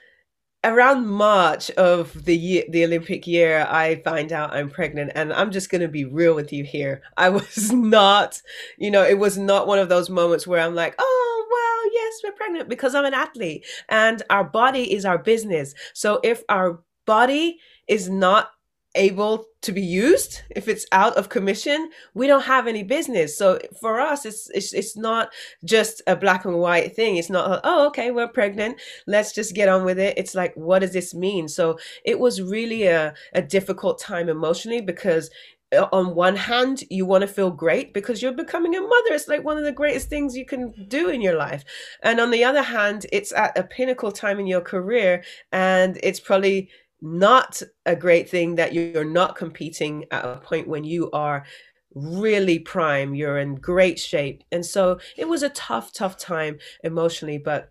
around 0.65 1.07
March 1.07 1.71
of 1.73 2.25
the 2.25 2.37
year, 2.37 2.65
the 2.71 2.85
Olympic 2.85 3.27
year, 3.27 3.67
I 3.69 3.97
find 3.97 4.33
out 4.33 4.55
I'm 4.55 4.71
pregnant, 4.71 5.13
and 5.15 5.33
I'm 5.33 5.51
just 5.51 5.71
going 5.71 5.83
to 5.83 5.89
be 5.89 6.05
real 6.05 6.35
with 6.35 6.53
you 6.53 6.65
here. 6.65 7.03
I 7.17 7.29
was 7.31 7.73
not, 7.73 8.41
you 8.79 8.91
know, 8.91 9.05
it 9.05 9.19
was 9.19 9.37
not 9.37 9.67
one 9.67 9.79
of 9.79 9.89
those 9.89 10.09
moments 10.11 10.47
where 10.47 10.61
I'm 10.61 10.75
like, 10.75 10.95
oh, 10.99 11.24
pregnant 12.55 12.69
because 12.71 12.95
I'm 12.95 13.05
an 13.05 13.15
athlete 13.15 13.65
and 13.89 14.23
our 14.31 14.45
body 14.45 14.93
is 14.93 15.05
our 15.05 15.19
business. 15.19 15.75
So 15.93 16.21
if 16.23 16.43
our 16.49 16.81
body 17.07 17.59
is 17.89 18.09
not 18.09 18.51
able 18.97 19.47
to 19.61 19.73
be 19.73 19.83
used 19.83 20.43
if 20.55 20.69
it's 20.69 20.87
out 20.93 21.17
of 21.17 21.29
commission 21.29 21.91
we 22.15 22.29
don't 22.29 22.45
have 22.45 22.69
any 22.69 22.85
business. 22.85 23.37
So 23.37 23.59
for 23.81 24.01
us 24.01 24.25
it's 24.25 24.49
it's, 24.51 24.73
it's 24.73 24.97
not 24.97 25.33
just 25.65 26.01
a 26.07 26.15
black 26.15 26.45
and 26.45 26.59
white 26.61 26.95
thing. 26.95 27.17
It's 27.17 27.29
not 27.31 27.61
oh 27.65 27.89
okay 27.89 28.13
we're 28.13 28.29
pregnant. 28.29 28.81
Let's 29.09 29.33
just 29.33 29.53
get 29.53 29.69
on 29.69 29.85
with 29.85 29.99
it. 29.99 30.17
It's 30.17 30.37
like 30.37 30.55
what 30.55 30.79
does 30.79 30.93
this 30.93 31.13
mean? 31.13 31.49
So 31.49 31.77
it 32.05 32.21
was 32.21 32.41
really 32.41 32.85
a, 32.85 33.15
a 33.33 33.43
difficult 33.43 33.99
time 33.99 34.29
emotionally 34.29 34.81
because 34.81 35.29
on 35.93 36.15
one 36.15 36.37
hand 36.37 36.83
you 36.91 37.07
want 37.07 37.23
to 37.23 37.29
feel 37.29 37.51
great 37.51 37.95
because 37.95 38.23
you're 38.23 38.33
becoming 38.33 38.75
a 38.75 38.81
mother. 38.81 39.13
It's 39.13 39.29
like 39.29 39.45
one 39.45 39.59
of 39.59 39.65
the 39.65 39.73
greatest 39.73 40.09
things 40.09 40.37
you 40.37 40.45
can 40.45 40.73
do 40.89 41.09
in 41.09 41.21
your 41.21 41.37
life. 41.37 41.65
And 42.03 42.21
on 42.21 42.31
the 42.31 42.45
other 42.45 42.63
hand 42.63 43.07
it's 43.13 43.33
at 43.33 43.57
a 43.59 43.63
pinnacle 43.63 44.13
time 44.13 44.39
in 44.39 44.47
your 44.47 44.61
career 44.61 45.25
and 45.53 45.99
it's 46.03 46.21
probably 46.21 46.71
not 47.01 47.63
a 47.87 47.95
great 47.95 48.29
thing 48.29 48.55
that 48.55 48.73
you're 48.73 49.05
not 49.05 49.37
competing 49.37 50.07
at 50.11 50.25
a 50.25 50.37
point 50.37 50.69
when 50.69 50.85
you 50.85 51.11
are 51.11 51.45
really 51.95 52.59
prime. 52.59 53.15
You're 53.15 53.39
in 53.39 53.57
great 53.57 53.99
shape. 53.99 54.43
And 54.51 54.65
so 54.65 54.99
it 55.17 55.29
was 55.29 55.43
a 55.43 55.51
tough 55.51 55.93
tough 55.93 56.17
time 56.17 56.59
emotionally 56.83 57.39
but 57.39 57.71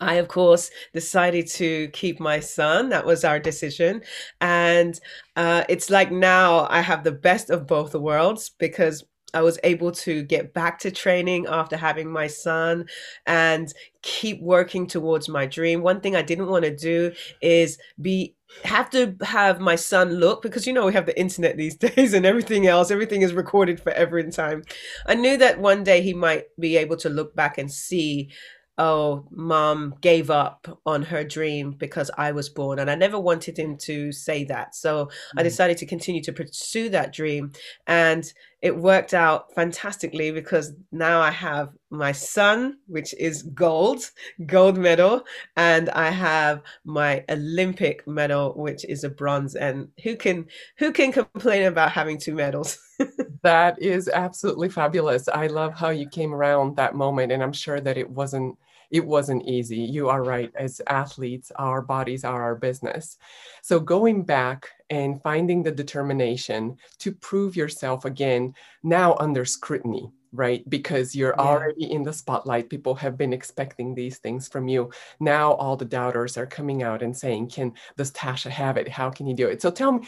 I, 0.00 0.14
of 0.14 0.28
course, 0.28 0.70
decided 0.92 1.46
to 1.48 1.88
keep 1.88 2.20
my 2.20 2.40
son. 2.40 2.88
That 2.88 3.06
was 3.06 3.24
our 3.24 3.38
decision. 3.38 4.02
And 4.40 4.98
uh, 5.36 5.64
it's 5.68 5.90
like 5.90 6.10
now 6.10 6.66
I 6.70 6.80
have 6.80 7.04
the 7.04 7.12
best 7.12 7.50
of 7.50 7.66
both 7.66 7.94
worlds 7.94 8.50
because 8.58 9.04
I 9.34 9.42
was 9.42 9.58
able 9.64 9.92
to 9.92 10.22
get 10.22 10.52
back 10.52 10.78
to 10.80 10.90
training 10.90 11.46
after 11.46 11.76
having 11.76 12.10
my 12.10 12.26
son 12.26 12.86
and 13.26 13.72
keep 14.02 14.42
working 14.42 14.86
towards 14.86 15.28
my 15.28 15.46
dream. 15.46 15.82
One 15.82 16.00
thing 16.00 16.14
I 16.16 16.22
didn't 16.22 16.48
want 16.48 16.64
to 16.64 16.76
do 16.76 17.12
is 17.40 17.78
be 18.00 18.34
have 18.64 18.90
to 18.90 19.16
have 19.22 19.60
my 19.60 19.76
son 19.76 20.16
look 20.16 20.42
because 20.42 20.66
you 20.66 20.74
know 20.74 20.84
we 20.84 20.92
have 20.92 21.06
the 21.06 21.18
internet 21.18 21.56
these 21.56 21.76
days 21.78 22.12
and 22.12 22.26
everything 22.26 22.66
else 22.66 22.90
everything 22.90 23.22
is 23.22 23.32
recorded 23.32 23.80
forever 23.80 24.18
in 24.18 24.30
time 24.30 24.62
i 25.06 25.14
knew 25.14 25.38
that 25.38 25.58
one 25.58 25.82
day 25.82 26.02
he 26.02 26.12
might 26.12 26.44
be 26.60 26.76
able 26.76 26.96
to 26.96 27.08
look 27.08 27.34
back 27.34 27.56
and 27.56 27.72
see 27.72 28.30
oh, 28.78 29.26
mom 29.30 29.94
gave 30.00 30.30
up 30.30 30.80
on 30.86 31.02
her 31.02 31.24
dream 31.24 31.72
because 31.72 32.10
I 32.16 32.32
was 32.32 32.48
born. 32.48 32.78
And 32.78 32.90
I 32.90 32.94
never 32.94 33.18
wanted 33.18 33.58
him 33.58 33.76
to 33.78 34.12
say 34.12 34.44
that. 34.44 34.74
So 34.74 35.06
mm-hmm. 35.06 35.38
I 35.38 35.42
mm. 35.42 35.44
decided 35.44 35.78
to 35.78 35.86
continue 35.86 36.22
to 36.22 36.32
pursue 36.32 36.88
that 36.90 37.12
dream. 37.12 37.52
And 37.86 38.32
it 38.62 38.76
worked 38.76 39.12
out 39.12 39.52
fantastically 39.54 40.30
because 40.30 40.72
now 40.92 41.20
I 41.20 41.32
have 41.32 41.70
my 41.90 42.12
son, 42.12 42.78
which 42.86 43.12
is 43.14 43.42
gold, 43.42 44.08
gold 44.46 44.78
medal, 44.78 45.24
and 45.56 45.90
I 45.90 46.10
have 46.10 46.62
my 46.84 47.24
Olympic 47.28 48.06
medal, 48.06 48.54
which 48.54 48.84
is 48.84 49.02
a 49.02 49.10
bronze. 49.10 49.56
And 49.56 49.88
who 50.04 50.14
can 50.14 50.46
who 50.78 50.92
can 50.92 51.10
complain 51.10 51.64
about 51.64 51.90
having 51.90 52.18
two 52.18 52.34
medals? 52.34 52.78
that 53.42 53.82
is 53.82 54.08
absolutely 54.08 54.68
fabulous. 54.68 55.26
I 55.28 55.48
love 55.48 55.74
how 55.74 55.90
you 55.90 56.08
came 56.08 56.32
around 56.32 56.76
that 56.76 56.94
moment, 56.94 57.32
and 57.32 57.42
I'm 57.42 57.52
sure 57.52 57.80
that 57.80 57.98
it 57.98 58.08
wasn't 58.08 58.56
it 58.92 59.04
wasn't 59.04 59.48
easy. 59.48 59.78
You 59.78 60.08
are 60.08 60.22
right. 60.22 60.52
As 60.54 60.80
athletes, 60.86 61.50
our 61.56 61.82
bodies 61.82 62.24
are 62.24 62.42
our 62.42 62.54
business. 62.54 63.16
So 63.62 63.80
going 63.80 64.22
back 64.22 64.68
and 64.92 65.22
finding 65.22 65.62
the 65.62 65.72
determination 65.72 66.76
to 66.98 67.12
prove 67.12 67.56
yourself 67.56 68.04
again, 68.04 68.54
now 68.82 69.16
under 69.18 69.42
scrutiny, 69.42 70.12
right? 70.32 70.68
Because 70.68 71.16
you're 71.16 71.34
yeah. 71.38 71.42
already 71.42 71.90
in 71.90 72.02
the 72.02 72.12
spotlight. 72.12 72.68
People 72.68 72.94
have 72.96 73.16
been 73.16 73.32
expecting 73.32 73.94
these 73.94 74.18
things 74.18 74.48
from 74.48 74.68
you. 74.68 74.90
Now 75.18 75.52
all 75.52 75.78
the 75.78 75.86
doubters 75.86 76.36
are 76.36 76.44
coming 76.44 76.82
out 76.82 77.00
and 77.00 77.16
saying, 77.16 77.48
Can 77.48 77.72
does 77.96 78.12
Tasha 78.12 78.50
have 78.50 78.76
it? 78.76 78.86
How 78.86 79.08
can 79.08 79.26
you 79.26 79.34
do 79.34 79.48
it? 79.48 79.62
So 79.62 79.70
tell 79.70 79.92
me, 79.92 80.06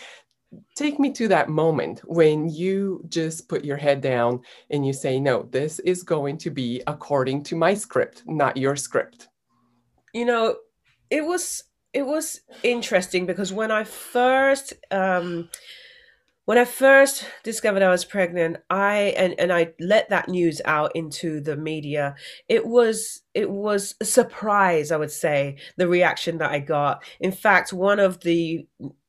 take 0.76 1.00
me 1.00 1.12
to 1.12 1.28
that 1.28 1.48
moment 1.48 2.02
when 2.04 2.50
you 2.50 3.02
just 3.08 3.48
put 3.48 3.64
your 3.64 3.78
head 3.78 4.02
down 4.02 4.42
and 4.68 4.86
you 4.86 4.92
say, 4.92 5.18
no, 5.18 5.48
this 5.50 5.78
is 5.78 6.02
going 6.02 6.36
to 6.38 6.50
be 6.50 6.82
according 6.86 7.42
to 7.44 7.56
my 7.56 7.72
script, 7.72 8.22
not 8.26 8.58
your 8.58 8.76
script. 8.76 9.28
You 10.12 10.26
know, 10.26 10.56
it 11.08 11.24
was 11.24 11.64
it 11.94 12.04
was 12.04 12.40
interesting 12.62 13.24
because 13.24 13.52
when 13.52 13.70
I 13.70 13.84
first 13.84 14.74
um 14.90 15.48
when 16.46 16.58
I 16.58 16.66
first 16.66 17.26
discovered 17.42 17.82
I 17.82 17.88
was 17.88 18.04
pregnant, 18.04 18.58
I 18.68 19.14
and, 19.16 19.34
and 19.38 19.50
I 19.50 19.72
let 19.80 20.10
that 20.10 20.28
news 20.28 20.60
out 20.66 20.94
into 20.94 21.40
the 21.40 21.56
media. 21.56 22.16
It 22.48 22.66
was 22.66 23.22
it 23.32 23.48
was 23.48 23.94
a 24.00 24.04
surprise, 24.04 24.92
I 24.92 24.98
would 24.98 25.10
say, 25.10 25.56
the 25.78 25.88
reaction 25.88 26.38
that 26.38 26.50
I 26.50 26.58
got. 26.58 27.02
In 27.20 27.32
fact, 27.32 27.72
one 27.72 27.98
of 27.98 28.20
the 28.20 28.66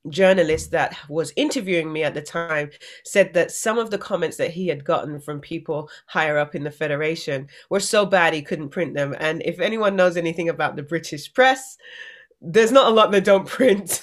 journalists 0.08 0.70
that 0.70 0.96
was 1.10 1.34
interviewing 1.36 1.92
me 1.92 2.04
at 2.04 2.14
the 2.14 2.22
time 2.22 2.70
said 3.04 3.34
that 3.34 3.52
some 3.52 3.80
of 3.80 3.90
the 3.90 3.98
comments 3.98 4.38
that 4.38 4.52
he 4.52 4.68
had 4.68 4.86
gotten 4.86 5.20
from 5.20 5.42
people 5.42 5.90
higher 6.06 6.38
up 6.38 6.54
in 6.56 6.64
the 6.64 6.72
federation 6.72 7.48
were 7.70 7.80
so 7.80 8.06
bad 8.06 8.32
he 8.32 8.42
couldn't 8.44 8.70
print 8.70 8.94
them 8.94 9.16
and 9.20 9.42
if 9.44 9.60
anyone 9.60 9.96
knows 9.96 10.16
anything 10.16 10.48
about 10.48 10.76
the 10.76 10.84
british 10.84 11.34
press 11.34 11.76
there's 12.42 12.72
not 12.72 12.88
a 12.88 12.96
lot 12.96 13.12
they 13.12 13.22
don't 13.22 13.48
print. 13.48 14.02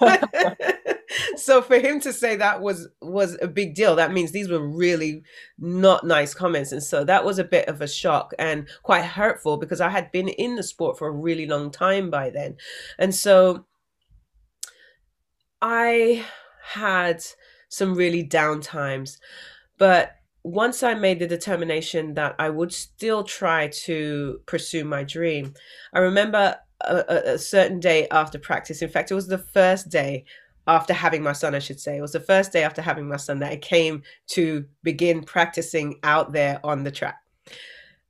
So 1.36 1.62
for 1.62 1.78
him 1.78 2.00
to 2.00 2.12
say 2.12 2.36
that 2.36 2.60
was 2.60 2.88
was 3.00 3.36
a 3.40 3.48
big 3.48 3.74
deal 3.74 3.96
that 3.96 4.12
means 4.12 4.32
these 4.32 4.48
were 4.48 4.66
really 4.66 5.22
not 5.58 6.04
nice 6.04 6.34
comments. 6.34 6.72
And 6.72 6.82
so 6.82 7.04
that 7.04 7.24
was 7.24 7.38
a 7.38 7.44
bit 7.44 7.68
of 7.68 7.80
a 7.80 7.88
shock 7.88 8.32
and 8.38 8.68
quite 8.82 9.04
hurtful 9.04 9.56
because 9.56 9.80
i 9.80 9.88
had 9.88 10.10
been 10.12 10.28
in 10.28 10.56
the 10.56 10.62
sport 10.62 10.98
for 10.98 11.08
a 11.08 11.12
really 11.12 11.46
long 11.46 11.70
time 11.70 12.10
by 12.10 12.30
then. 12.30 12.56
And 12.98 13.14
so 13.14 13.66
I 15.60 16.24
had 16.62 17.24
some 17.68 17.94
really 17.94 18.22
down 18.22 18.60
times, 18.60 19.18
but 19.78 20.16
once 20.42 20.82
I 20.82 20.94
made 20.94 21.20
the 21.20 21.26
determination 21.26 22.14
that 22.14 22.34
I 22.38 22.50
would 22.50 22.72
still 22.72 23.24
try 23.24 23.68
to 23.84 24.40
pursue 24.46 24.84
my 24.84 25.02
dream, 25.02 25.54
I 25.92 26.00
remember 26.00 26.58
a, 26.80 27.34
a, 27.34 27.38
certain 27.38 27.80
day 27.80 28.08
after 28.10 28.38
practice. 28.38 28.82
In 28.82 28.88
fact, 28.88 29.10
it 29.10 29.14
was 29.14 29.26
the 29.26 29.38
first 29.38 29.88
day 29.88 30.24
after 30.66 30.92
having 30.92 31.22
my 31.22 31.32
son, 31.32 31.54
I 31.54 31.58
should 31.58 31.80
say. 31.80 31.96
It 31.96 32.02
was 32.02 32.12
the 32.12 32.20
first 32.20 32.52
day 32.52 32.64
after 32.64 32.82
having 32.82 33.08
my 33.08 33.16
son 33.16 33.38
that 33.40 33.52
I 33.52 33.56
came 33.56 34.02
to 34.28 34.64
begin 34.82 35.22
practicing 35.22 35.98
out 36.02 36.32
there 36.32 36.60
on 36.64 36.84
the 36.84 36.90
track. 36.90 37.20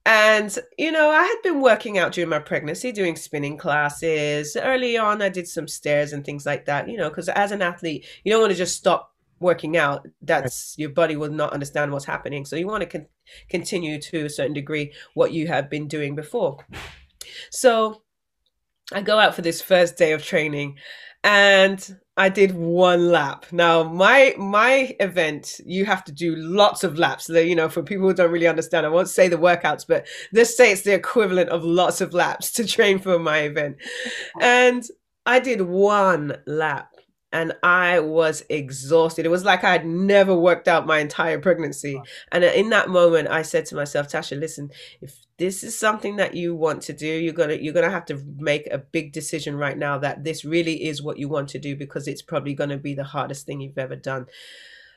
And, 0.07 0.57
you 0.77 0.93
know, 0.93 1.11
I 1.11 1.23
had 1.23 1.41
been 1.43 1.63
working 1.63 1.97
out 1.99 2.13
during 2.13 2.29
my 2.29 2.39
pregnancy, 2.39 2.93
doing 2.93 3.17
spinning 3.17 3.57
classes. 3.57 4.55
Early 4.55 4.99
on, 4.99 5.23
I 5.23 5.31
did 5.31 5.49
some 5.49 5.67
stairs 5.67 6.13
and 6.13 6.25
things 6.25 6.45
like 6.45 6.67
that, 6.67 6.89
you 6.89 6.99
know, 6.99 7.09
because 7.09 7.31
as 7.31 7.53
an 7.53 7.63
athlete, 7.63 8.07
you 8.23 8.31
don't 8.31 8.43
want 8.43 8.53
to 8.53 8.59
just 8.59 8.77
stop 8.77 9.15
working 9.41 9.79
out. 9.79 10.07
That's 10.21 10.75
your 10.79 10.91
body 10.91 11.17
will 11.17 11.31
not 11.31 11.55
understand 11.55 11.91
what's 11.91 12.05
happening. 12.05 12.45
So 12.45 12.57
you 12.57 12.67
want 12.67 12.83
to 12.83 12.87
con- 12.87 13.07
continue 13.49 13.99
to 14.01 14.27
a 14.27 14.31
certain 14.31 14.53
degree 14.53 14.93
what 15.15 15.33
you 15.33 15.47
have 15.47 15.71
been 15.71 15.89
doing 15.89 16.15
before. 16.15 16.59
So 17.51 18.03
I 18.95 19.03
go 19.03 19.19
out 19.19 19.35
for 19.35 19.43
this 19.43 19.61
first 19.61 19.97
day 19.97 20.13
of 20.13 20.23
training 20.23 20.79
and 21.25 21.99
I 22.17 22.29
did 22.29 22.55
one 22.55 23.11
lap. 23.11 23.47
Now, 23.51 23.83
my 23.83 24.35
my 24.39 24.95
event, 25.01 25.61
you 25.65 25.85
have 25.85 26.05
to 26.05 26.13
do 26.13 26.37
lots 26.37 26.85
of 26.85 26.97
laps. 26.97 27.29
You 27.29 27.57
know, 27.57 27.69
for 27.69 27.83
people 27.83 28.07
who 28.07 28.15
don't 28.15 28.31
really 28.31 28.47
understand, 28.47 28.87
I 28.87 28.91
won't 28.91 29.09
say 29.09 29.27
the 29.27 29.37
workouts, 29.37 29.85
but 29.87 30.07
let's 30.33 30.57
say 30.57 30.71
it's 30.71 30.83
the 30.83 30.95
equivalent 30.95 31.51
of 31.51 31.65
lots 31.65 32.01
of 32.01 32.15
laps 32.15 32.53
to 32.53 32.67
train 32.67 33.01
for 33.01 33.19
my 33.19 33.41
event. 33.41 33.77
And 34.41 34.85
I 35.27 35.41
did 35.41 35.63
one 35.63 36.37
lap 36.47 36.94
and 37.35 37.53
I 37.65 37.99
was 37.99 38.45
exhausted. 38.49 39.27
It 39.27 39.31
was 39.31 39.45
like 39.45 39.65
I 39.65 39.73
had 39.73 39.85
never 39.85 40.37
worked 40.37 40.69
out 40.69 40.87
my 40.87 41.01
entire 41.01 41.41
pregnancy. 41.41 42.01
And 42.31 42.45
uh, 42.45 42.47
in 42.47 42.71
that 42.71 42.89
moment, 42.89 43.29
I 43.29 43.43
said 43.43 43.67
to 43.67 43.75
myself, 43.75 44.07
Tasha, 44.09 44.39
listen, 44.39 44.71
if 45.03 45.17
this 45.37 45.65
is 45.65 45.77
something 45.77 46.15
that 46.17 46.37
you 46.37 46.55
want 46.55 46.81
to 46.83 46.93
do, 46.93 47.09
you're 47.09 47.33
gonna 47.33 47.55
you're 47.55 47.75
gonna 47.75 47.91
have 47.91 48.07
to 48.07 48.23
make 48.37 48.69
a 48.69 48.79
big 48.79 49.13
decision 49.13 49.57
right 49.57 49.77
now 49.77 49.99
that 49.99 50.23
this 50.23 50.45
really 50.45 50.85
is 50.85 51.03
what 51.03 51.19
you 51.19 51.29
want 51.29 51.49
to 51.49 51.59
do 51.59 51.75
because 51.75 52.07
it's 52.07 52.23
probably 52.23 52.55
gonna 52.55 52.79
be 52.79 52.95
the 52.95 53.03
hardest 53.03 53.47
thing 53.47 53.61
you've 53.61 53.79
ever 53.79 53.97
done. 53.97 54.27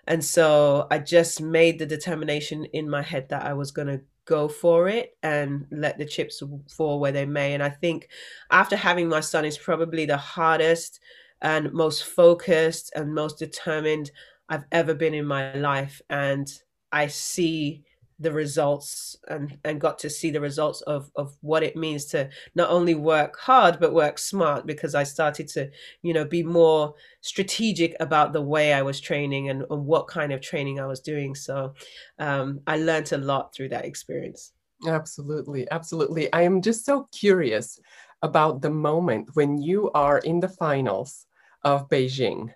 And 0.06 0.24
so 0.24 0.86
I 0.92 1.00
just 1.00 1.42
made 1.42 1.80
the 1.80 1.88
determination 1.88 2.66
in 2.66 2.88
my 2.88 3.02
head 3.02 3.30
that 3.30 3.48
I 3.48 3.54
was 3.54 3.72
gonna 3.72 4.02
go 4.26 4.48
for 4.48 4.88
it 4.88 5.18
and 5.24 5.66
let 5.72 5.98
the 5.98 6.06
chips 6.06 6.44
fall 6.70 7.00
where 7.00 7.12
they 7.12 7.26
may. 7.26 7.56
And 7.56 7.64
I 7.64 7.70
think 7.72 8.10
after 8.52 8.76
having 8.76 9.10
my 9.10 9.22
son 9.22 9.44
is 9.44 9.58
probably 9.58 10.06
the 10.06 10.18
hardest 10.18 11.00
and 11.42 11.72
most 11.74 12.06
focused 12.06 12.92
and 12.96 13.14
most 13.14 13.40
determined 13.40 14.12
I've 14.50 14.66
ever 14.72 14.94
been 14.94 15.14
in 15.14 15.26
my 15.26 15.54
life. 15.56 16.02
And 16.10 16.48
I 16.92 17.08
see 17.08 17.84
the 18.20 18.32
results 18.32 19.16
and, 19.28 19.58
and 19.64 19.80
got 19.80 20.00
to 20.00 20.10
see 20.10 20.32
the 20.32 20.42
results 20.42 20.82
of, 20.82 21.12
of 21.16 21.38
what 21.42 21.62
it 21.62 21.76
means 21.76 22.06
to 22.06 22.28
not 22.56 22.70
only 22.70 22.96
work 22.96 23.38
hard 23.40 23.80
but 23.80 23.94
work 23.94 24.18
smart 24.18 24.66
because 24.66 24.96
I 24.96 25.04
started 25.04 25.48
to, 25.50 25.70
you 26.02 26.14
know, 26.14 26.26
be 26.26 26.42
more 26.42 26.96
strategic 27.22 27.96
about 28.00 28.34
the 28.34 28.42
way 28.42 28.74
I 28.74 28.82
was 28.82 29.00
training 29.00 29.50
and, 29.50 29.66
and 29.70 29.86
what 29.86 30.08
kind 30.08 30.34
of 30.34 30.42
training 30.42 30.80
I 30.80 30.88
was 30.88 31.00
doing. 31.00 31.36
So 31.36 31.76
um, 32.18 32.62
I 32.66 32.78
learned 32.78 33.12
a 33.12 33.20
lot 33.20 33.54
through 33.54 33.70
that 33.70 33.86
experience. 33.86 34.54
Absolutely, 34.88 35.70
absolutely. 35.72 36.32
I 36.34 36.42
am 36.42 36.62
just 36.62 36.86
so 36.86 37.08
curious 37.12 37.80
about 38.22 38.62
the 38.62 38.70
moment 38.70 39.30
when 39.36 39.58
you 39.58 39.92
are 39.92 40.18
in 40.20 40.40
the 40.40 40.50
finals 40.50 41.26
of 41.64 41.90
Beijing. 41.90 42.54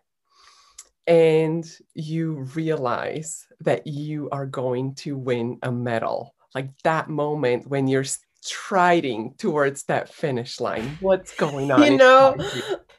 and 1.08 1.66
you 1.94 2.48
realize 2.56 3.48
that 3.60 3.86
you 3.88 4.30
are 4.32 4.46
going 4.46 4.94
to 4.96 5.18
win 5.18 5.58
a 5.64 5.72
medal. 5.72 6.36
Like 6.54 6.70
that 6.84 7.10
moment 7.10 7.68
when 7.68 7.88
you're 7.88 8.06
striding 8.42 9.36
towards 9.38 9.84
that 9.84 10.10
finish 10.10 10.60
line. 10.60 10.98
What's 11.00 11.34
going 11.36 11.72
on? 11.72 11.84
You 11.84 11.96
know, 11.96 12.36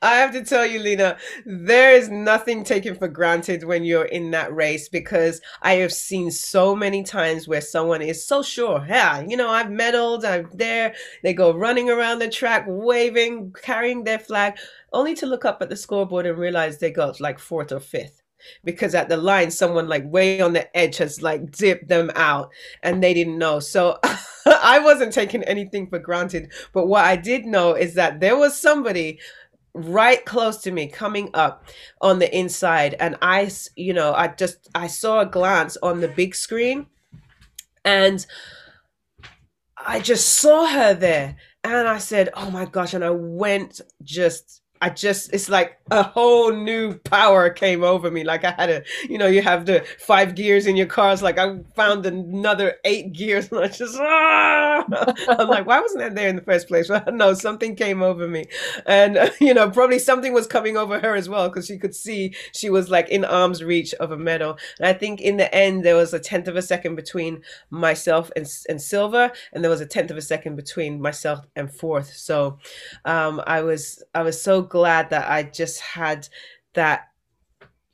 I 0.01 0.17
have 0.17 0.33
to 0.33 0.45
tell 0.45 0.65
you, 0.65 0.79
Lena, 0.79 1.17
there 1.45 1.93
is 1.95 2.09
nothing 2.09 2.65
taken 2.65 2.95
for 2.95 3.09
granted 3.09 3.65
when 3.65 3.85
you're 3.85 4.05
in 4.05 4.31
that 4.31 4.55
race 4.55 4.89
because 4.89 5.41
I 5.61 5.75
have 5.75 5.93
seen 5.93 6.31
so 6.31 6.77
many 6.77 7.03
times 7.03 7.49
where 7.49 7.61
someone 7.61 8.03
is 8.03 8.27
so 8.27 8.43
sure, 8.43 8.87
yeah, 8.89 9.21
you 9.21 9.37
know, 9.37 9.51
I've 9.51 9.67
medaled, 9.67 10.25
I'm 10.25 10.49
there. 10.55 10.95
They 11.23 11.35
go 11.35 11.53
running 11.53 11.91
around 11.91 12.21
the 12.21 12.29
track, 12.29 12.65
waving, 12.69 13.55
carrying 13.63 14.05
their 14.05 14.21
flag, 14.21 14.57
only 14.93 15.15
to 15.17 15.27
look 15.27 15.45
up 15.45 15.61
at 15.61 15.69
the 15.69 15.77
scoreboard 15.77 16.27
and 16.27 16.39
realize 16.39 16.79
they 16.79 16.91
got 16.93 17.21
like 17.21 17.39
fourth 17.39 17.73
or 17.73 17.81
fifth 17.81 18.22
because 18.65 18.95
at 18.95 19.09
the 19.09 19.17
line 19.17 19.51
someone 19.51 19.89
like 19.89 20.05
way 20.05 20.41
on 20.41 20.53
the 20.53 20.77
edge 20.77 20.99
has 20.99 21.23
like 21.23 21.51
dipped 21.51 21.89
them 21.89 22.11
out 22.15 22.51
and 22.83 23.03
they 23.03 23.15
didn't 23.15 23.39
know. 23.39 23.61
So 23.61 23.99
i 24.47 24.79
wasn't 24.79 25.13
taking 25.13 25.43
anything 25.45 25.89
for 25.89 25.99
granted 25.99 26.53
but 26.73 26.87
what 26.87 27.05
i 27.05 27.17
did 27.17 27.45
know 27.45 27.75
is 27.75 27.95
that 27.95 28.21
there 28.21 28.37
was 28.37 28.57
somebody 28.57 29.19
right 29.75 30.25
close 30.27 30.59
to 30.59 30.71
me 30.71 30.87
coming 30.87 31.31
up 31.35 31.65
on 32.01 32.19
the 32.19 32.37
inside 32.37 32.95
and 33.01 33.17
i 33.23 33.51
you 33.77 33.93
know 33.93 34.13
i 34.15 34.29
just 34.29 34.69
i 34.75 34.87
saw 34.87 35.21
a 35.21 35.27
glance 35.27 35.77
on 35.83 36.01
the 36.01 36.09
big 36.09 36.35
screen 36.35 36.87
and 37.85 38.27
i 39.79 39.99
just 39.99 40.29
saw 40.29 40.67
her 40.67 40.95
there 40.95 41.37
and 41.65 41.89
i 41.89 41.99
said 41.99 42.29
oh 42.35 42.51
my 42.51 42.65
gosh 42.67 42.95
and 42.95 43.05
i 43.05 43.11
went 43.11 43.81
just 44.03 44.62
I 44.83 44.91
just, 44.91 45.33
it's 45.33 45.49
like 45.49 45.79
a 45.93 46.03
whole 46.03 46.53
new 46.53 46.99
power 46.99 47.51
came 47.51 47.85
over 47.85 48.11
me. 48.11 48.25
Like 48.25 48.45
I 48.45 48.51
had 48.51 48.69
a, 48.69 48.83
you 49.09 49.17
know, 49.17 49.29
you 49.29 49.41
have 49.41 49.65
the 49.65 49.85
five 49.97 50.35
gears 50.35 50.67
in 50.67 50.75
your 50.75 50.89
cars. 50.89 51.23
Like 51.23 51.39
I 51.39 51.61
found 51.77 52.05
another 52.05 52.75
eight 52.85 53.13
gears 53.13 53.53
and 53.53 53.61
I 53.61 53.69
just, 53.69 53.97
ah! 53.97 54.85
I'm 55.29 55.49
like, 55.49 55.67
why 55.67 55.81
wasn't 55.81 56.01
that 56.01 56.17
there 56.17 56.29
in 56.29 56.35
the 56.35 56.43
first 56.43 56.67
place? 56.67 56.89
Well, 56.93 57.05
no, 57.13 57.33
something 57.33 57.77
came 57.77 58.03
over 58.03 58.27
me. 58.27 58.45
And, 58.87 59.33
you 59.41 59.55
know, 59.55 59.71
probably 59.71 60.01
something 60.01 60.33
was 60.33 60.49
coming 60.49 60.77
over 60.77 60.99
her 60.99 61.15
as 61.15 61.29
well 61.29 61.49
because 61.49 61.67
she 61.67 61.79
could 61.79 61.95
see 61.95 62.35
she 62.53 62.69
was 62.69 62.91
like 62.91 63.09
in 63.09 63.25
arm's 63.25 63.63
reach 63.63 63.95
of 63.95 64.11
a 64.11 64.17
medal. 64.17 64.59
And 64.79 64.89
I 64.89 64.93
think 64.93 65.21
in 65.21 65.37
the 65.37 65.55
end, 65.55 65.85
there 65.85 65.97
was 65.97 66.13
a 66.13 66.19
tenth 66.19 66.49
of 66.49 66.57
a 66.57 66.63
second 66.63 66.97
between 66.97 67.43
myself 67.71 68.33
and, 68.35 68.47
and 68.69 68.83
Silver, 68.83 69.31
and 69.53 69.63
there 69.63 69.71
was 69.71 69.81
a 69.81 69.87
tenth 69.87 70.11
of 70.11 70.17
a 70.17 70.23
second 70.23 70.57
between 70.57 71.01
myself 71.01 71.47
and 71.55 71.73
fourth. 71.73 72.13
So 72.13 72.59
um, 73.05 73.41
I 73.47 73.63
was, 73.63 74.03
I 74.15 74.23
was 74.23 74.43
so 74.43 74.61
glad 74.73 75.11
that 75.11 75.31
I 75.31 75.43
just 75.43 75.81
had 75.81 76.27
that 76.73 77.13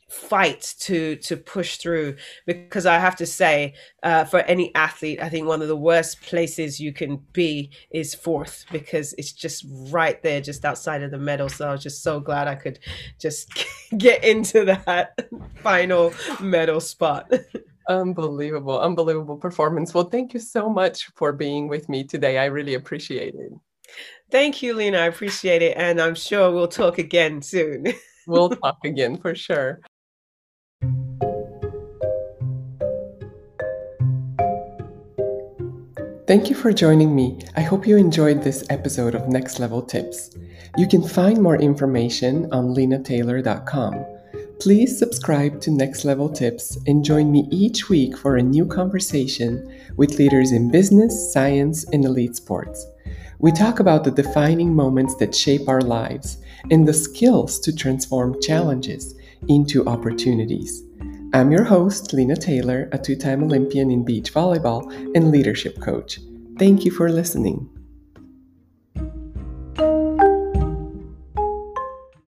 fight 0.09 0.75
to 0.81 1.17
to 1.17 1.37
push 1.37 1.77
through 1.77 2.17
because 2.47 2.87
i 2.87 2.99
have 2.99 3.15
to 3.15 3.27
say 3.27 3.75
uh, 4.05 4.25
for 4.25 4.41
any 4.41 4.75
athlete 4.75 5.21
i 5.23 5.29
think 5.29 5.47
one 5.47 5.61
of 5.61 5.69
the 5.69 5.77
worst 5.77 6.23
places 6.23 6.81
you 6.81 6.95
can 6.95 7.23
be 7.35 7.71
is 7.91 8.15
fourth 8.15 8.65
because 8.73 9.13
it's 9.19 9.33
just 9.33 9.67
right 9.91 10.23
there 10.23 10.41
just 10.41 10.65
outside 10.65 11.03
of 11.03 11.11
the 11.11 11.19
medal. 11.19 11.49
So 11.49 11.69
i 11.69 11.73
was 11.73 11.83
just 11.83 12.03
so 12.03 12.21
glad 12.21 12.49
i 12.49 12.55
could 12.55 12.79
just 13.21 13.53
get 13.99 14.25
into 14.25 14.65
that 14.65 15.19
final 15.63 16.13
medal 16.41 16.81
spot. 16.81 17.31
Unbelievable 17.89 18.81
unbelievable 18.81 19.37
performance. 19.37 19.93
Well 19.93 20.05
thank 20.05 20.33
you 20.33 20.41
so 20.41 20.71
much 20.71 21.07
for 21.17 21.33
being 21.33 21.69
with 21.69 21.89
me 21.89 22.05
today. 22.05 22.39
I 22.39 22.47
really 22.47 22.75
appreciate 22.75 23.35
it 23.35 23.53
Thank 24.31 24.63
you, 24.63 24.75
Lena. 24.75 24.99
I 24.99 25.07
appreciate 25.07 25.63
it. 25.63 25.77
And 25.77 26.01
I'm 26.01 26.15
sure 26.15 26.51
we'll 26.53 26.69
talk 26.69 26.99
again 26.99 27.41
soon. 27.41 27.87
we'll 28.27 28.51
talk 28.51 28.79
again 28.85 29.17
for 29.17 29.35
sure. 29.35 29.81
Thank 36.27 36.51
you 36.51 36.55
for 36.55 36.75
joining 36.75 37.17
me. 37.17 37.39
I 37.57 37.63
hope 37.63 37.87
you 37.87 37.97
enjoyed 37.97 38.43
this 38.43 38.63
episode 38.69 39.15
of 39.15 39.29
Next 39.29 39.59
Level 39.59 39.81
Tips. 39.81 40.37
You 40.77 40.87
can 40.87 41.03
find 41.03 41.41
more 41.41 41.57
information 41.57 42.53
on 42.53 42.75
lenataylor.com. 42.75 44.05
Please 44.61 44.99
subscribe 44.99 45.59
to 45.63 45.71
Next 45.71 46.05
Level 46.05 46.29
Tips 46.29 46.77
and 46.87 47.03
join 47.03 47.33
me 47.33 47.49
each 47.51 47.89
week 47.89 48.19
for 48.19 48.37
a 48.37 48.43
new 48.43 48.67
conversation 48.67 49.75
with 49.97 50.19
leaders 50.19 50.53
in 50.53 50.71
business, 50.71 51.33
science, 51.33 51.85
and 51.95 52.05
elite 52.05 52.37
sports. 52.37 52.87
We 53.41 53.53
talk 53.53 53.79
about 53.79 54.03
the 54.03 54.11
defining 54.11 54.75
moments 54.75 55.15
that 55.17 55.33
shape 55.33 55.69
our 55.69 55.81
lives 55.81 56.39
and 56.73 56.89
the 56.89 56.93
skills 56.93 57.61
to 57.61 57.73
transform 57.73 58.41
challenges 58.43 59.15
into 59.47 59.87
opportunities. 59.87 60.83
I'm 61.33 61.53
your 61.53 61.63
host, 61.63 62.13
Lena 62.13 62.35
Taylor, 62.35 62.89
a 62.91 62.99
two 62.99 63.15
time 63.15 63.45
Olympian 63.45 63.93
in 63.93 64.05
beach 64.05 64.35
volleyball 64.35 64.93
and 65.15 65.31
leadership 65.31 65.81
coach. 65.81 66.19
Thank 66.59 66.85
you 66.85 66.91
for 66.91 67.11
listening. 67.11 67.71